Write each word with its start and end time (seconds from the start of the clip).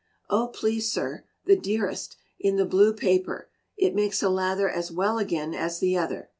"Oh, 0.31 0.47
please 0.47 0.91
sir, 0.91 1.25
the 1.45 1.55
dearest, 1.55 2.15
in 2.39 2.55
the 2.55 2.65
blue 2.65 2.91
paper; 2.91 3.51
it 3.77 3.93
makes 3.93 4.23
a 4.23 4.29
lather 4.29 4.67
as 4.67 4.91
well 4.91 5.19
again 5.19 5.53
as 5.53 5.77
the 5.77 5.95
other." 5.95 6.29